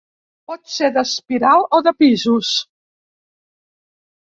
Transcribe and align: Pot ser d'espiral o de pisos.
Pot 0.51 0.71
ser 0.75 0.89
d'espiral 0.95 1.61
o 1.79 1.83
de 1.89 1.95
pisos. 2.05 2.55